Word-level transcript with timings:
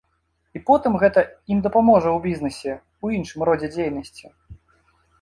І 0.59 0.61
потым 0.69 0.95
гэта 1.03 1.19
ім 1.51 1.61
дапаможа 1.69 2.09
ў 2.13 2.19
бізнэсе, 2.25 2.71
у 3.05 3.15
іншым 3.21 3.39
родзе 3.51 3.73
дзейнасці. 3.79 4.37